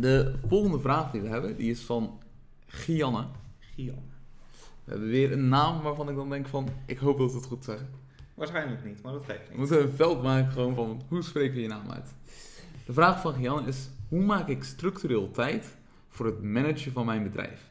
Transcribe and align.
De 0.00 0.34
volgende 0.46 0.80
vraag 0.80 1.10
die 1.10 1.20
we 1.20 1.28
hebben, 1.28 1.56
die 1.56 1.70
is 1.70 1.80
van 1.80 2.18
Gianne. 2.66 3.26
Gian. 3.58 4.02
We 4.84 4.90
hebben 4.90 5.08
weer 5.08 5.32
een 5.32 5.48
naam 5.48 5.82
waarvan 5.82 6.08
ik 6.08 6.16
dan 6.16 6.30
denk 6.30 6.46
van, 6.46 6.68
ik 6.86 6.98
hoop 6.98 7.18
dat 7.18 7.30
we 7.30 7.36
het 7.36 7.46
goed 7.46 7.64
zeggen. 7.64 7.88
Waarschijnlijk 8.34 8.84
niet, 8.84 9.02
maar 9.02 9.12
dat 9.12 9.24
geeft 9.24 9.38
We 9.38 9.48
niet. 9.48 9.58
moeten 9.58 9.82
een 9.82 9.92
veld 9.92 10.22
maken 10.22 10.52
gewoon 10.52 10.74
van, 10.74 11.02
hoe 11.08 11.22
spreken 11.22 11.54
we 11.54 11.60
je 11.60 11.68
naam 11.68 11.90
uit? 11.90 12.14
De 12.86 12.92
vraag 12.92 13.20
van 13.20 13.34
Gianne 13.34 13.68
is, 13.68 13.88
hoe 14.08 14.24
maak 14.24 14.48
ik 14.48 14.64
structureel 14.64 15.30
tijd 15.30 15.76
voor 16.08 16.26
het 16.26 16.42
managen 16.42 16.92
van 16.92 17.06
mijn 17.06 17.22
bedrijf? 17.22 17.70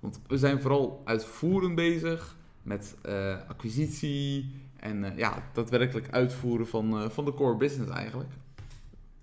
Want 0.00 0.20
we 0.26 0.38
zijn 0.38 0.60
vooral 0.60 1.02
uitvoerend 1.04 1.74
bezig 1.74 2.36
met 2.62 2.96
eh, 3.02 3.36
acquisitie 3.48 4.54
en 4.76 5.04
eh, 5.04 5.18
ja, 5.18 5.42
daadwerkelijk 5.52 6.10
uitvoeren 6.10 6.66
van, 6.66 7.02
eh, 7.02 7.08
van 7.08 7.24
de 7.24 7.34
core 7.34 7.56
business 7.56 7.90
eigenlijk. 7.90 8.30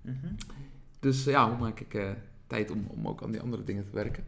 Mhm. 0.02 0.28
Dus 1.00 1.24
ja, 1.24 1.50
hoe 1.50 1.58
maak 1.58 1.80
ik 1.80 2.16
tijd 2.56 2.72
om, 2.72 2.86
om 2.88 3.08
ook 3.08 3.24
aan 3.24 3.32
die 3.32 3.42
andere 3.42 3.64
dingen 3.64 3.86
te 3.86 3.92
werken? 3.92 4.26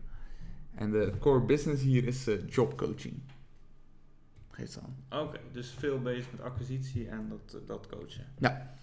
En 0.76 0.92
de 0.92 1.14
core 1.20 1.46
business 1.46 1.84
hier 1.84 2.08
is 2.08 2.28
eh, 2.28 2.48
jobcoaching. 2.50 3.22
Geeft 4.50 4.72
ze 4.72 4.80
aan. 4.82 5.22
Oké, 5.22 5.40
dus 5.52 5.70
veel 5.70 6.02
bezig 6.02 6.32
met 6.32 6.42
acquisitie 6.42 7.08
en 7.08 7.30
dat, 7.30 7.68
dat 7.68 7.88
coachen. 7.88 8.26
Ja. 8.38 8.76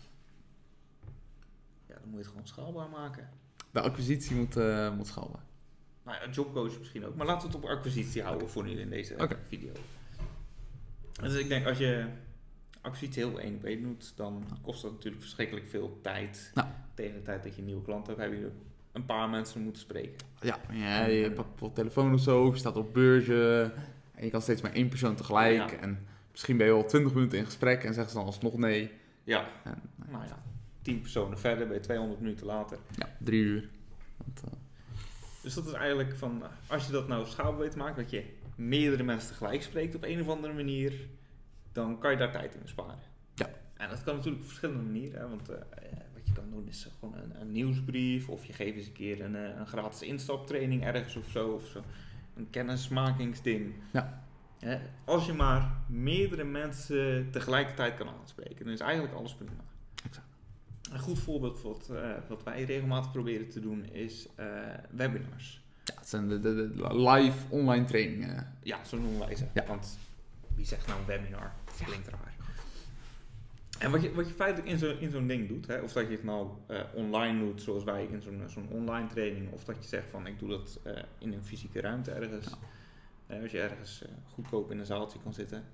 Ja, 1.86 1.94
dan 1.94 2.04
moet 2.04 2.12
je 2.12 2.18
het 2.18 2.26
gewoon 2.26 2.46
schaalbaar 2.46 2.88
maken. 2.88 3.28
De 3.70 3.80
acquisitie 3.80 4.36
moet, 4.36 4.56
eh 4.56 4.96
moet 4.96 5.06
schaalbaar. 5.06 5.42
Nou 6.02 6.18
ja, 6.22 6.30
jobcoach 6.30 6.78
misschien 6.78 7.04
ook. 7.04 7.14
Maar 7.14 7.26
laten 7.26 7.48
we 7.50 7.54
het 7.54 7.64
op 7.64 7.70
acquisitie 7.70 8.22
houden 8.22 8.48
voor 8.48 8.64
nu 8.64 8.70
in 8.70 8.90
deze 8.90 9.38
video. 9.48 9.72
Dus 11.20 11.34
ik 11.34 11.48
denk, 11.48 11.66
als 11.66 11.78
je 11.78 12.06
acquisitie 12.80 13.24
heel 13.24 13.40
één 13.40 13.54
op 13.54 13.64
één 13.64 13.82
doet, 13.82 14.16
dan 14.16 14.44
kost 14.62 14.82
dat 14.82 14.92
natuurlijk 14.92 15.22
verschrikkelijk 15.22 15.68
veel 15.68 15.98
tijd. 16.02 16.52
Tegen 16.94 17.14
de 17.14 17.22
tijd 17.22 17.42
dat 17.42 17.54
je 17.54 17.60
een 17.60 17.66
nieuwe 17.66 17.82
klant 17.82 18.06
hebt, 18.06 18.18
heb 18.18 18.32
je 18.32 18.50
een 18.94 19.04
paar 19.04 19.28
mensen 19.28 19.62
moeten 19.62 19.82
spreken. 19.82 20.26
Ja, 20.40 20.58
ja 20.72 21.04
je 21.04 21.22
pakt 21.32 21.48
bijvoorbeeld 21.48 21.74
telefoon 21.74 22.14
of 22.14 22.20
zo, 22.20 22.46
je 22.46 22.56
staat 22.56 22.76
op 22.76 22.94
beurzen 22.94 23.72
en 24.14 24.24
je 24.24 24.30
kan 24.30 24.42
steeds 24.42 24.62
maar 24.62 24.72
één 24.72 24.88
persoon 24.88 25.14
tegelijk. 25.14 25.70
Ja. 25.70 25.76
En 25.76 26.06
misschien 26.30 26.56
ben 26.56 26.66
je 26.66 26.72
al 26.72 26.84
20 26.84 27.14
minuten 27.14 27.38
in 27.38 27.44
gesprek 27.44 27.84
en 27.84 27.94
zeggen 27.94 28.12
ze 28.12 28.16
dan 28.16 28.26
alsnog 28.26 28.56
nee. 28.56 28.90
Ja, 29.24 29.48
En, 29.64 29.82
nou 30.10 30.24
ja, 30.24 30.42
tien 30.82 31.00
personen 31.00 31.38
verder, 31.38 31.66
ben 31.66 31.76
je 31.76 31.82
200 31.82 32.20
minuten 32.20 32.46
later. 32.46 32.78
ja, 32.96 33.08
drie 33.18 33.42
uur. 33.42 33.68
Want, 34.16 34.40
eh, 34.44 34.52
Dus 35.42 35.54
dat 35.54 35.66
is 35.66 35.72
eigenlijk 35.72 36.16
van, 36.16 36.42
als 36.66 36.86
je 36.86 36.92
dat 36.92 37.08
nou 37.08 37.26
schaalbaar 37.26 37.60
weet 37.60 37.70
te 37.70 37.78
maken, 37.78 38.02
dat 38.02 38.10
je 38.10 38.24
meerdere 38.56 39.02
mensen 39.02 39.28
tegelijk 39.28 39.62
spreekt 39.62 39.94
op 39.94 40.04
een 40.04 40.20
of 40.20 40.28
andere 40.28 40.52
manier, 40.52 40.92
dan 41.72 41.98
kan 41.98 42.10
je 42.10 42.16
daar 42.16 42.32
tijd 42.32 42.54
in 42.54 42.60
besparen. 42.62 42.98
Ja. 43.34 43.50
En 43.74 43.88
dat 43.88 44.04
kan 44.04 44.14
natuurlijk 44.14 44.42
op 44.42 44.48
verschillende 44.48 44.82
manieren, 44.82 45.20
hè, 45.20 45.28
want 45.28 45.48
eh, 45.48 45.56
kan 46.34 46.50
doen 46.50 46.68
is 46.68 46.88
gewoon 46.98 47.14
een, 47.14 47.40
een 47.40 47.52
nieuwsbrief, 47.52 48.28
of 48.28 48.44
je 48.44 48.52
geeft 48.52 48.76
eens 48.76 48.86
een 48.86 48.92
keer 48.92 49.20
een, 49.20 49.36
eh, 49.36 49.58
een 49.58 49.66
gratis 49.66 50.02
instaptraining 50.02 50.84
ergens 50.84 51.16
of 51.16 51.28
zo, 51.30 51.48
of 51.48 51.66
zo. 51.66 51.82
Een 52.36 52.50
kennismakingsding. 52.50 53.74
Ja. 53.92 54.22
Als 55.04 55.26
je 55.26 55.32
maar 55.32 55.76
meerdere 55.86 56.44
mensen 56.44 57.30
tegelijkertijd 57.30 57.94
kan 57.94 58.08
aanspreken, 58.08 58.64
dan 58.64 58.74
is 58.74 58.80
eigenlijk 58.80 59.14
alles 59.14 59.34
prima. 59.34 59.52
Exact. 60.04 60.26
Een 60.92 60.98
goed 60.98 61.18
voorbeeld 61.18 61.62
wat, 61.62 61.88
eh, 61.88 62.10
wat 62.28 62.42
wij 62.42 62.64
regelmatig 62.64 63.12
proberen 63.12 63.48
te 63.48 63.60
doen 63.60 63.84
is 63.84 64.28
eh, 64.34 64.46
webinars. 64.90 65.62
ja, 65.84 65.94
het 65.94 66.08
zijn 66.08 66.28
de, 66.28 66.40
de, 66.40 66.54
de 66.54 67.00
live 67.00 67.38
online 67.48 67.84
trainingen. 67.84 68.56
Ja, 68.62 68.84
zo 68.84 68.98
noemen 68.98 69.18
wij 69.18 69.36
ze. 69.36 69.46
Ja. 69.54 69.66
Want 69.66 69.98
wie 70.54 70.66
zegt 70.66 70.86
nou 70.86 71.00
een 71.00 71.06
webinar? 71.06 71.52
Dat 71.64 71.86
klinkt 71.86 72.08
raar. 72.08 72.33
En 73.78 73.90
wat 73.90 74.02
je, 74.02 74.14
wat 74.14 74.28
je 74.28 74.34
feitelijk 74.34 74.72
in 74.72 74.78
zo'n 74.78 74.98
in 74.98 75.10
zo'n 75.10 75.26
ding 75.26 75.48
doet, 75.48 75.66
hè, 75.66 75.80
of 75.80 75.92
dat 75.92 76.06
je 76.06 76.12
het 76.12 76.24
nou 76.24 76.48
eh, 76.66 76.80
online 76.94 77.38
doet 77.38 77.62
zoals 77.62 77.84
wij 77.84 78.04
in 78.04 78.22
zo'n 78.22 78.42
zo'n 78.46 78.68
online 78.68 79.06
training, 79.06 79.52
of 79.52 79.64
dat 79.64 79.76
je 79.76 79.88
zegt 79.88 80.10
van 80.10 80.26
ik 80.26 80.38
doe 80.38 80.48
dat 80.48 80.80
eh, 80.82 81.02
in 81.18 81.32
een 81.32 81.44
fysieke 81.44 81.80
ruimte 81.80 82.10
ergens. 82.10 82.46
Ja. 82.46 82.56
Eh, 83.26 83.42
als 83.42 83.50
je 83.50 83.60
ergens 83.60 84.02
eh, 84.02 84.08
goedkoop 84.32 84.70
in 84.70 84.78
een 84.78 84.86
zaaltje 84.86 85.18
kan 85.22 85.34
zitten. 85.34 85.64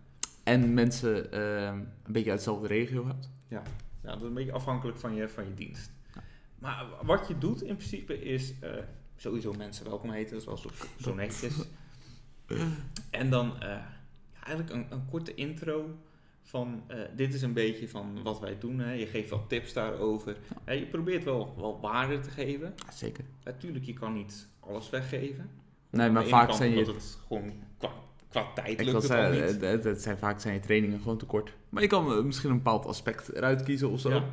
En 0.42 0.74
mensen 0.74 1.32
eh, 1.32 1.64
een 2.02 2.12
beetje 2.12 2.30
uit 2.30 2.38
dezelfde 2.38 2.66
regio 2.66 3.06
hebt. 3.06 3.30
Ja, 3.48 3.62
dat 4.00 4.16
is 4.16 4.22
een 4.22 4.34
beetje 4.34 4.53
afhankelijk 4.53 4.98
van 4.98 5.14
je, 5.14 5.28
van 5.28 5.44
je 5.44 5.54
dienst. 5.54 5.91
Ja. 6.14 6.22
Maar 6.58 6.86
wat 7.03 7.28
je 7.28 7.38
doet 7.38 7.62
in 7.62 7.76
principe 7.76 8.20
is 8.22 8.54
eh, 8.60 8.70
sowieso 9.16 9.53
mensen 9.53 9.84
welkom 9.84 10.10
heten, 10.10 10.44
wel 10.44 10.56
zo, 10.56 10.70
zo 11.00 11.14
netjes. 11.14 11.54
En 13.10 13.30
dan 13.30 13.60
eh, 13.60 13.69
ja, 13.69 14.44
eigenlijk 14.44 14.70
een, 14.70 14.86
een 14.91 15.04
korte 15.06 15.34
intro 15.34 15.98
van 16.50 16.82
eh, 16.86 16.96
dit 17.16 17.34
is 17.34 17.42
een 17.42 17.52
beetje 17.52 17.88
van 17.88 18.22
wat 18.22 18.40
wij 18.40 18.56
doen. 18.58 18.78
Hè. 18.78 18.92
Je 18.92 19.06
geeft 19.06 19.30
wel 19.30 19.46
tips 19.46 19.72
daarover. 19.72 20.36
Je 20.66 20.86
probeert 20.90 21.24
wel, 21.24 21.54
wel 21.56 21.78
waarde 21.80 22.18
te 22.20 22.30
geven. 22.30 22.72
Ja, 22.86 22.92
zeker. 22.92 23.24
Natuurlijk, 23.44 23.84
je 23.84 23.92
kan 23.92 24.12
niet 24.12 24.46
alles 24.60 24.90
weggeven. 24.90 25.50
Nee, 25.90 26.10
maar 26.10 26.26
vaak 26.26 26.52
zijn 26.52 26.70
je... 26.70 26.84
het 26.84 27.18
gewoon 27.26 27.52
qua, 27.78 27.90
qua 28.28 28.46
tijd 28.54 28.84
lukt 28.84 29.02
het 29.02 29.10
al 29.10 29.30
niet. 29.30 29.40
het, 29.40 29.60
het- 29.60 29.84
het 29.84 30.02
zijn 30.02 30.18
vaak 30.18 30.40
zijn 30.40 30.54
je 30.54 30.60
trainingen 30.60 30.98
gewoon 31.00 31.18
te 31.18 31.24
kort. 31.26 31.52
Maar 31.68 31.82
je 31.82 31.88
kan 31.88 32.12
eh, 32.12 32.22
misschien 32.22 32.50
een 32.50 32.56
bepaald 32.56 32.86
aspect 32.86 33.28
eruit 33.34 33.62
kiezen 33.62 33.90
of 33.90 34.00
zo. 34.00 34.10
Ja. 34.10 34.24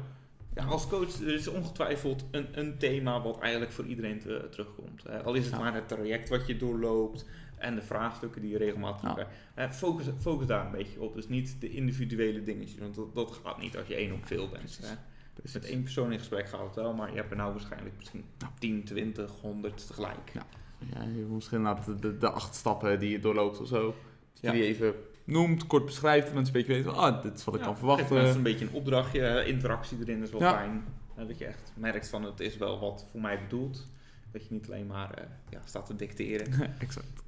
Ja, 0.55 0.65
als 0.65 0.87
coach 0.87 1.19
er 1.19 1.33
is 1.33 1.47
ongetwijfeld 1.47 2.25
een, 2.31 2.47
een 2.51 2.77
thema 2.77 3.21
wat 3.21 3.39
eigenlijk 3.39 3.71
voor 3.71 3.85
iedereen 3.85 4.19
te- 4.19 4.47
terugkomt. 4.51 5.23
Al 5.23 5.33
is 5.33 5.45
het 5.45 5.59
maar 5.59 5.73
het 5.73 5.87
traject 5.87 6.29
wat 6.29 6.47
je 6.47 6.57
doorloopt 6.57 7.25
en 7.57 7.75
de 7.75 7.81
vraagstukken 7.81 8.41
die 8.41 8.51
je 8.51 8.57
regelmatig 8.57 9.01
Ja. 9.01 9.13
krijgt. 9.13 9.31
Hè, 9.53 9.71
focus, 9.73 10.05
focus 10.19 10.47
daar 10.47 10.65
een 10.65 10.71
beetje 10.71 11.01
op. 11.01 11.13
Dus 11.15 11.27
niet 11.27 11.55
de 11.61 11.69
individuele 11.69 12.43
dingetjes, 12.43 12.79
want 12.79 12.95
dat, 12.95 13.15
dat 13.15 13.39
gaat 13.43 13.59
niet 13.61 13.77
als 13.77 13.87
je 13.87 13.95
één 13.95 14.13
op 14.13 14.25
veel 14.25 14.49
bent. 14.49 14.79
Hè. 14.81 14.95
Precies. 15.33 15.53
Met 15.53 15.65
één 15.65 15.83
persoon 15.83 16.11
in 16.11 16.19
gesprek 16.19 16.47
gaat 16.49 16.65
het 16.65 16.75
wel, 16.75 16.93
maar 16.93 17.09
je 17.09 17.15
hebt 17.15 17.31
er 17.31 17.37
nou 17.37 17.51
waarschijnlijk 17.51 17.95
misschien 17.97 18.25
Ja. 18.37 18.51
10, 18.59 18.83
20, 18.83 19.31
100 19.41 19.87
tegelijk. 19.87 20.31
Ja. 20.33 20.45
Ja, 20.93 21.01
je 21.03 21.21
moet 21.27 21.35
misschien 21.35 21.63
de, 21.85 21.95
de, 21.99 22.17
de 22.17 22.29
acht 22.29 22.55
stappen 22.55 22.99
die 22.99 23.09
je 23.09 23.19
doorloopt 23.19 23.59
of 23.61 23.67
zo. 23.67 23.95
Ja. 24.41 24.51
die 24.51 24.63
even 24.63 24.93
noemt, 25.23 25.67
kort 25.67 25.85
beschrijft. 25.85 26.25
Dat 26.25 26.35
mensen 26.35 26.55
een 26.55 26.61
beetje 26.61 26.75
weten, 26.77 26.93
van, 26.93 27.03
ah, 27.13 27.21
dit 27.23 27.37
is 27.37 27.43
wat 27.43 27.55
ik 27.55 27.61
kan 27.61 27.77
verwachten. 27.77 28.27
een 28.27 28.43
beetje 28.43 28.65
een 28.65 28.73
opdrachtje, 28.73 29.21
eh, 29.21 29.47
interactie 29.47 29.97
erin 29.99 30.21
is 30.23 30.31
wel 30.31 30.39
fijn. 30.39 30.83
Dat 31.15 31.37
je 31.37 31.45
echt 31.45 31.71
merkt 31.75 32.09
van 32.09 32.23
het 32.23 32.39
is 32.39 32.57
wel 32.57 32.79
wat 32.79 33.05
voor 33.11 33.21
mij 33.21 33.39
bedoeld. 33.41 33.87
Dat 34.31 34.47
je 34.47 34.53
niet 34.53 34.67
alleen 34.67 34.87
maar 34.87 35.13
eh, 35.13 35.25
ja, 35.49 35.59
staat 35.65 35.85
te 35.85 35.95
dicteren. 35.95 36.47
exact. 36.79 37.23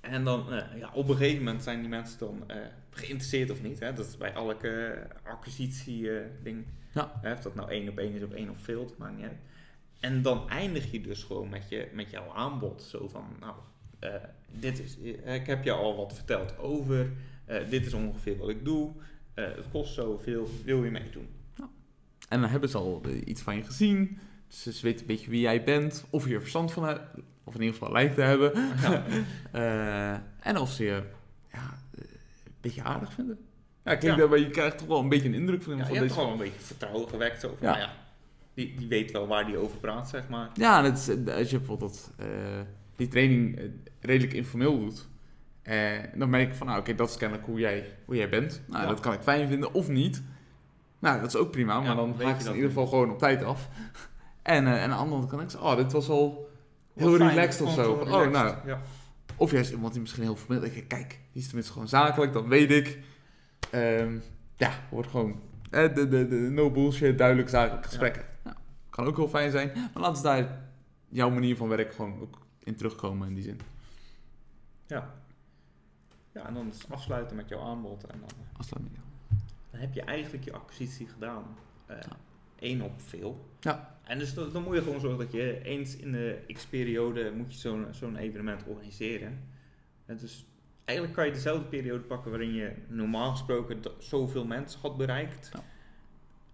En 0.00 0.24
dan, 0.24 0.52
eh, 0.52 0.78
ja, 0.78 0.90
op 0.92 1.08
een 1.08 1.16
gegeven 1.16 1.44
moment 1.44 1.62
zijn 1.62 1.80
die 1.80 1.88
mensen 1.88 2.18
dan 2.18 2.44
eh, 2.46 2.56
geïnteresseerd 2.90 3.50
of 3.50 3.62
niet. 3.62 3.78
Hè? 3.80 3.92
Dat 3.92 4.06
is 4.06 4.16
bij 4.16 4.32
elke 4.32 5.02
acquisitie-ding. 5.24 6.64
Ja. 6.94 7.20
Of 7.22 7.40
dat 7.40 7.54
nou 7.54 7.70
één 7.70 7.88
op 7.88 7.98
één 7.98 8.12
is 8.12 8.22
of 8.22 8.30
één 8.30 8.48
op 8.50 8.58
veel, 8.60 8.86
dat 8.86 8.98
maakt 8.98 9.16
niet 9.16 9.24
uit. 9.26 9.38
En 10.00 10.22
dan 10.22 10.48
eindig 10.48 10.90
je 10.90 11.00
dus 11.00 11.22
gewoon 11.22 11.48
met, 11.48 11.68
je, 11.68 11.88
met 11.92 12.10
jouw 12.10 12.32
aanbod. 12.32 12.82
Zo 12.82 13.08
van, 13.08 13.24
nou, 13.40 13.54
eh, 13.98 14.14
dit 14.50 14.78
is, 14.80 14.96
eh, 15.24 15.34
ik 15.34 15.46
heb 15.46 15.64
je 15.64 15.72
al 15.72 15.96
wat 15.96 16.14
verteld 16.14 16.58
over. 16.58 17.10
eh, 17.44 17.68
dit 17.70 17.86
is 17.86 17.92
ongeveer 17.94 18.36
wat 18.36 18.48
ik 18.48 18.64
doe. 18.64 18.92
eh, 19.34 19.44
het 19.44 19.68
kost 19.70 19.94
zoveel, 19.94 20.48
wil 20.64 20.84
je 20.84 20.90
meedoen? 20.90 21.28
En 22.28 22.40
dan 22.40 22.50
hebben 22.50 22.68
ze 22.68 22.78
al 22.78 23.02
eh, 23.04 23.20
iets 23.24 23.42
van 23.42 23.56
je 23.56 23.62
gezien. 23.62 24.18
Dus 24.48 24.62
ze 24.78 24.82
weten 24.82 25.00
een 25.00 25.06
beetje 25.06 25.30
wie 25.30 25.40
jij 25.40 25.64
bent. 25.64 26.04
Of 26.10 26.28
je 26.28 26.34
er 26.34 26.40
verstand 26.40 26.72
van 26.72 26.84
hebt. 26.84 27.00
Of 27.44 27.54
in 27.54 27.60
ieder 27.60 27.74
geval 27.78 27.92
lijkt 27.92 28.14
te 28.14 28.20
hebben. 28.22 28.52
Ja. 28.82 29.04
Eh, 29.52 30.12
en 30.40 30.56
of 30.58 30.70
ze 30.70 30.84
je 30.84 31.02
ja, 31.52 31.78
eh, 31.94 32.04
een 32.44 32.52
beetje 32.60 32.82
aardig 32.82 33.12
vinden. 33.12 33.38
Ja, 33.84 33.94
klinkt 33.96 34.18
Ja. 34.20 34.26
maar 34.26 34.38
je 34.38 34.50
krijgt 34.50 34.78
toch 34.78 34.86
wel 34.86 35.00
een 35.00 35.08
beetje 35.08 35.28
een 35.28 35.34
indruk 35.34 35.62
van, 35.62 35.76
Ja, 35.76 35.84
van 35.84 35.92
je 35.92 35.98
hebt 35.98 36.08
deze... 36.08 36.20
gewoon 36.20 36.32
een 36.38 36.44
beetje 36.44 36.60
vertrouwen 36.64 37.08
gewekt. 37.08 37.40
Zo 37.40 37.48
van, 37.48 37.56
Ja. 37.60 37.74
nou 37.74 37.78
ja, 37.84 37.92
die, 38.54 38.74
die 38.76 38.88
weet 38.88 39.10
wel 39.10 39.26
waar 39.26 39.46
die 39.46 39.56
over 39.56 39.78
praat, 39.78 40.08
zeg 40.08 40.28
maar. 40.28 40.50
Ja, 40.54 40.84
eh, 40.84 40.90
als 41.36 41.50
je 41.50 41.58
bijvoorbeeld 41.58 42.10
eh, 42.16 42.26
die 42.96 43.08
training 43.08 43.60
redelijk 44.00 44.32
informeel 44.32 44.78
doet. 44.78 45.08
eh, 45.62 45.98
dan 46.14 46.30
merk 46.30 46.48
ik 46.48 46.54
van, 46.54 46.66
nou 46.66 46.78
oké, 46.80 46.94
dat 46.94 47.08
is 47.10 47.16
kennelijk 47.16 47.46
hoe 47.46 47.58
jij, 47.58 47.92
hoe 48.04 48.16
jij 48.16 48.28
bent. 48.28 48.62
Nou, 48.66 48.82
Ja. 48.82 48.88
dat 48.88 49.00
kan 49.00 49.12
ik 49.12 49.20
fijn 49.22 49.48
vinden 49.48 49.74
of 49.74 49.88
niet. 49.88 50.22
Nou, 51.04 51.20
dat 51.20 51.28
is 51.28 51.36
ook 51.36 51.50
prima, 51.50 51.78
maar 51.80 51.88
Ja, 51.88 51.94
dan 51.94 52.14
haak 52.22 52.36
je 52.36 52.42
ze 52.42 52.48
in 52.48 52.54
ieder 52.54 52.68
geval 52.70 52.86
gewoon 52.86 53.10
op 53.10 53.18
tijd 53.18 53.42
af. 53.44 53.68
En, 54.42 54.66
eh, 54.66 54.72
en 54.72 54.80
aan 54.82 54.88
de 54.88 54.94
andere 54.94 55.18
kant 55.18 55.30
kan 55.30 55.40
ik 55.40 55.50
zeggen, 55.50 55.70
oh, 55.70 55.76
dit 55.76 55.92
was 55.92 56.08
al 56.08 56.50
heel 56.94 57.10
Wat 57.10 57.18
fijn, 57.18 57.30
relaxed 57.30 57.66
of 57.66 57.72
zo. 57.72 57.92
oh, 57.92 58.30
nou, 58.30 58.56
Ja. 58.66 58.80
of 59.36 59.50
juist 59.50 59.70
iemand 59.70 59.92
die 59.92 60.00
misschien 60.00 60.22
heel 60.22 60.36
formeel 60.36 60.70
kijk, 60.88 61.20
die 61.32 61.40
is 61.42 61.46
tenminste 61.46 61.72
gewoon 61.72 61.88
zakelijk, 61.88 62.32
dan 62.32 62.48
weet 62.48 62.70
ik. 62.70 62.98
Ehm, 63.70 64.18
ja, 64.56 64.70
wordt 64.90 65.08
gewoon 65.08 65.40
eh, 65.70 65.94
de, 65.94 66.08
de, 66.08 66.28
de 66.28 66.34
no 66.36 66.70
bullshit, 66.70 67.18
duidelijk 67.18 67.48
zakelijk 67.48 67.86
gesprekken. 67.86 68.24
Nou, 68.42 68.56
kan 68.90 69.06
ook 69.06 69.16
heel 69.16 69.28
fijn 69.28 69.50
zijn, 69.50 69.70
maar 69.74 70.02
laten 70.02 70.16
ze 70.16 70.22
daar 70.22 70.58
jouw 71.08 71.30
manier 71.30 71.56
van 71.56 71.68
werken 71.68 71.94
gewoon 71.94 72.20
ook 72.20 72.38
in 72.64 72.76
terugkomen 72.76 73.28
in 73.28 73.34
die 73.34 73.44
zin. 73.44 73.60
Ja. 74.86 75.10
Ja, 76.32 76.46
en 76.46 76.54
dan 76.54 76.72
afsluiten 76.88 77.36
met 77.36 77.48
jouw 77.48 77.60
aanbod. 77.60 78.06
En 78.06 78.18
dan, 78.20 78.28
eh, 78.28 78.58
Afsluiting. 78.58 78.98
Dan 79.74 79.82
heb 79.82 79.94
je 79.94 80.02
eigenlijk 80.02 80.44
je 80.44 80.52
acquisitie 80.52 81.06
gedaan. 81.08 81.44
Eh 81.86 81.96
Ja. 81.96 82.16
één 82.58 82.80
op 82.80 83.00
veel. 83.00 83.48
Ja. 83.60 83.98
En 84.04 84.18
dus 84.18 84.34
dan, 84.34 84.52
dan 84.52 84.62
moet 84.62 84.74
je 84.74 84.82
gewoon 84.82 85.00
zorgen 85.00 85.18
dat 85.18 85.32
je 85.32 85.60
eens 85.62 85.96
in 85.96 86.12
de 86.12 86.38
x-periode 86.52 87.32
moet 87.36 87.52
je 87.52 87.58
zo'n 87.58 87.86
zo'n 87.90 88.16
evenement 88.16 88.64
organiseren. 88.66 89.40
En 90.06 90.16
dus 90.16 90.46
eigenlijk 90.84 91.16
kan 91.16 91.26
je 91.26 91.32
dezelfde 91.32 91.64
periode 91.64 92.02
pakken 92.04 92.30
waarin 92.30 92.52
je 92.54 92.72
normaal 92.88 93.30
gesproken 93.30 93.80
zoveel 93.98 94.44
mensen 94.44 94.80
had 94.80 94.96
bereikt. 94.96 95.50
Ja. 95.52 95.62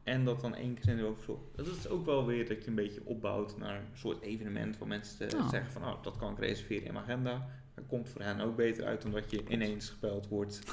En 0.03 0.25
dat 0.25 0.41
dan 0.41 0.55
één 0.55 0.75
keer 0.75 0.89
in 0.89 0.97
de 0.97 1.13
verzorgen. 1.15 1.45
Dat 1.57 1.67
is 1.67 1.89
ook 1.89 2.05
wel 2.05 2.27
weer 2.27 2.49
dat 2.49 2.63
je 2.63 2.69
een 2.69 2.75
beetje 2.75 3.01
opbouwt 3.05 3.59
naar 3.59 3.77
een 3.77 3.87
soort 3.97 4.21
evenement 4.23 4.79
waar 4.79 4.89
mensen 4.89 5.31
eh, 5.31 5.39
Ja. 5.39 5.49
zeggen 5.49 5.73
van, 5.73 5.85
oh, 5.85 6.03
dat 6.03 6.17
kan 6.17 6.33
ik 6.33 6.39
reserveren 6.39 6.87
in 6.87 6.93
mijn 6.93 7.05
agenda. 7.05 7.49
Dat 7.75 7.85
komt 7.87 8.09
voor 8.09 8.21
hen 8.23 8.41
ook 8.41 8.57
beter 8.57 8.85
uit 8.85 9.03
dan 9.03 9.11
dat 9.11 9.31
je 9.31 9.43
ineens 9.49 9.89
gebeld 9.91 10.29
wordt. 10.29 10.63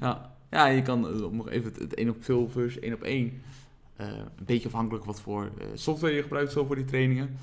Ja, 0.00 0.33
ja 0.54 0.66
je 0.66 0.82
kan 0.82 1.08
eh, 1.08 1.30
nog 1.30 1.50
even 1.50 1.72
het, 1.72 1.78
het 1.78 1.94
één 1.94 2.08
op 2.08 2.24
veel 2.24 2.48
versus 2.48 2.82
één 2.82 2.94
op 2.94 3.02
één. 3.02 3.42
eh, 3.96 4.06
een 4.08 4.44
beetje 4.46 4.68
afhankelijk 4.68 5.04
wat 5.04 5.20
voor 5.20 5.50
eh, 5.58 5.66
software 5.74 6.14
je 6.14 6.22
gebruikt 6.22 6.52
zo 6.52 6.64
voor 6.64 6.76
die 6.76 6.84
trainingen. 6.84 7.36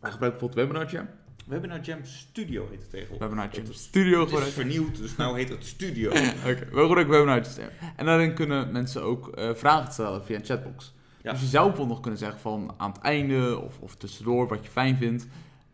Wij 0.00 0.10
gebruiken 0.10 0.40
bijvoorbeeld 0.40 0.54
Webinar 0.54 0.92
Jam. 0.92 1.08
Webinar 1.46 1.80
Jam 1.80 2.04
Studio 2.04 2.68
heet 2.70 2.80
het 2.80 2.90
tegenwoordig. 2.90 3.28
Webinar 3.28 3.54
Jam 3.54 3.72
Studio 3.72 4.20
Het 4.20 4.46
is 4.46 4.52
vernieuwd, 4.52 4.96
dus 4.96 5.16
nou 5.16 5.36
heet 5.38 5.48
het 5.48 5.64
Studio. 5.64 6.10
Oké, 6.50 6.68
we 6.72 6.80
gebruiken 6.80 7.08
Webinar 7.08 7.42
Jam. 7.42 7.68
En 7.96 8.06
daarin 8.06 8.34
kunnen 8.34 8.72
mensen 8.72 9.02
ook 9.02 9.30
vragen 9.54 9.92
stellen 9.92 10.24
via 10.24 10.36
een 10.36 10.44
chatbox. 10.44 10.94
Ja. 11.22 11.32
Dus 11.32 11.40
je 11.40 11.46
zou 11.46 11.66
bijvoorbeeld 11.66 11.88
nog 11.96 12.00
kunnen 12.00 12.18
zeggen 12.20 12.40
van 12.40 12.74
aan 12.76 12.92
het 12.92 13.00
einde 13.00 13.58
of, 13.58 13.78
of 13.78 13.96
tussendoor 13.96 14.48
wat 14.48 14.64
je 14.64 14.70
fijn 14.70 14.96
vindt, 14.96 15.26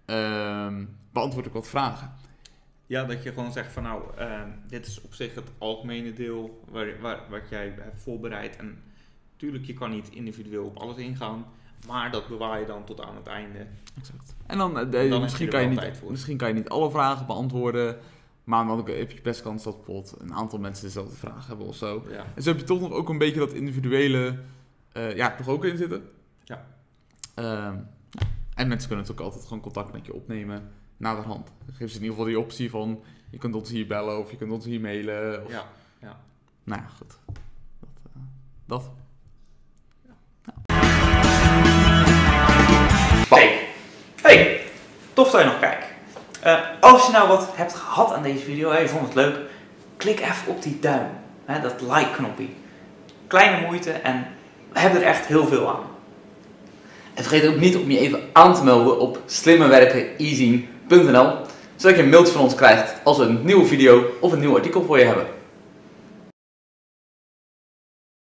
ehm, 0.05 0.85
beantwoord 1.13 1.47
ik 1.47 1.53
wat 1.53 1.69
vragen. 1.69 2.13
Ja, 2.93 3.05
dat 3.05 3.23
je 3.23 3.33
gewoon 3.33 3.53
zegt 3.53 3.73
van 3.73 3.83
nou, 3.83 4.03
ehm, 4.17 4.49
dit 4.67 4.87
is 4.87 5.01
op 5.01 5.15
zich 5.15 5.35
het 5.35 5.51
algemene 5.59 6.13
deel 6.13 6.63
waar, 6.71 7.01
waar, 7.01 7.21
wat 7.31 7.49
jij 7.51 7.75
hebt 7.79 8.03
voorbereid. 8.03 8.57
En 8.57 8.79
natuurlijk, 9.33 9.65
je 9.65 9.75
kan 9.75 9.91
niet 9.91 10.09
individueel 10.11 10.65
op 10.65 10.77
alles 10.77 10.97
ingaan, 10.97 11.45
maar 11.87 12.11
dat 12.11 12.29
bewaar 12.29 12.61
je 12.61 12.67
dan 12.67 12.85
tot 12.85 13.01
aan 13.01 13.17
het 13.17 13.27
einde. 13.27 13.67
Exact. 13.99 14.35
En 14.47 14.59
dan, 14.59 14.79
eh, 14.79 14.85
de- 14.85 14.91
Dan 14.91 15.11
heb 15.13 15.21
misschien, 15.21 15.45
je 15.45 15.51
kan 15.53 15.63
je 15.63 15.69
niet, 15.69 16.11
misschien 16.11 16.37
kan 16.37 16.49
je 16.49 16.55
niet 16.55 16.69
alle 16.69 16.91
vragen 16.91 17.27
beantwoorden, 17.27 17.97
maar 18.45 18.67
dan 18.67 18.87
heb 18.89 19.11
je 19.11 19.21
best 19.23 19.43
kans 19.43 19.63
dat 19.65 19.77
bijvoorbeeld 19.77 20.15
een 20.21 20.35
aantal 20.35 20.59
mensen 20.59 20.85
dezelfde 20.85 21.17
vraag 21.17 21.47
hebben 21.47 21.67
of 21.67 21.77
zo. 21.77 22.05
Ja, 22.11 22.25
En 22.35 22.43
zo 22.43 22.51
heb 22.51 22.59
je 22.59 22.65
toch 22.67 22.81
nog 22.81 22.93
ook 22.93 23.09
een 23.09 23.19
beetje 23.19 23.39
dat 23.41 23.53
individuele, 23.53 24.39
eh, 24.93 25.17
ja, 25.17 25.35
toch 25.37 25.49
ook 25.49 25.65
in 25.65 25.77
zitten. 25.77 26.03
Ja. 26.45 26.67
Ehm, 27.35 27.47
ja. 28.11 28.27
En 28.55 28.69
mensen 28.69 28.89
kunnen 28.89 29.05
natuurlijk 29.07 29.21
altijd 29.21 29.45
gewoon 29.45 29.63
contact 29.63 29.93
met 29.93 30.07
je 30.07 30.15
opnemen 30.15 30.71
na 31.03 31.15
de 31.15 31.23
hand. 31.23 31.47
Dan 31.67 31.75
geven 31.75 31.89
ze 31.89 31.97
in 31.97 32.03
ieder 32.03 32.17
geval 32.17 32.25
die 32.25 32.39
optie 32.41 32.71
van, 32.71 33.03
je 33.31 33.39
kunt 33.39 33.55
ons 33.55 33.71
hier 33.71 33.87
bellen 33.87 34.19
of 34.19 34.31
je 34.31 34.37
kunt 34.37 34.53
ons 34.53 34.65
hier 34.65 34.81
mailen. 34.81 35.45
Of, 35.45 35.53
ja. 35.53 35.65
Nou 36.65 36.81
ja, 36.81 36.87
goed. 36.97 37.19
Dat. 38.67 38.91
eh, 40.05 40.13
dat. 40.47 40.59
Hey, 43.29 43.69
hey, 44.23 44.61
tof 45.13 45.31
dat 45.31 45.41
je 45.41 45.47
nog 45.47 45.61
kijkt. 45.61 45.87
Eh, 46.41 46.61
als 46.81 47.07
je 47.07 47.13
nou 47.13 47.29
wat 47.29 47.57
hebt 47.57 47.75
gehad 47.75 48.13
aan 48.13 48.23
deze 48.23 48.45
video 48.45 48.71
en 48.71 48.83
je 48.83 48.89
vond 48.89 49.05
het 49.05 49.15
leuk, 49.15 49.39
klik 49.97 50.21
even 50.21 50.47
op 50.47 50.63
die 50.63 50.79
duim, 50.81 51.11
hè, 51.45 51.61
dat 51.61 51.81
like-knopje. 51.81 52.49
Kleine 53.27 53.67
moeite 53.67 53.91
en 53.91 54.27
we 54.73 54.79
hebben 54.79 55.01
er 55.01 55.07
echt 55.07 55.27
heel 55.27 55.47
veel 55.47 55.69
aan. 55.69 55.91
En 57.15 57.25
vergeet 57.25 57.49
ook 57.49 57.61
niet 57.61 57.77
om 57.77 57.91
je 57.91 57.99
even 57.99 58.21
aan 58.33 58.55
te 58.55 58.65
melden 58.65 58.99
op 59.01 59.23
slimmerwerkeneasy.nl, 59.27 60.72
zodat 61.77 61.97
je 61.97 62.03
een 62.03 62.09
mailtje 62.09 62.33
van 62.33 62.43
ons 62.43 62.55
krijgt 62.55 62.95
als 63.05 63.19
we 63.19 63.25
een 63.25 63.41
nieuwe 63.43 63.65
video 63.65 64.05
of 64.21 64.33
een 64.33 64.41
nieuw 64.41 64.55
artikel 64.55 64.85
voor 64.85 64.99
je 64.99 65.05
hebben. 65.05 65.32